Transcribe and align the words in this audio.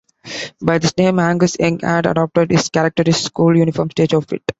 By 0.59 0.79
this 0.79 0.93
time, 0.93 1.19
Angus 1.19 1.57
Young 1.59 1.77
had 1.81 2.07
adopted 2.07 2.49
his 2.49 2.69
characteristic 2.69 3.23
school-uniform 3.27 3.91
stage 3.91 4.15
outfit. 4.15 4.41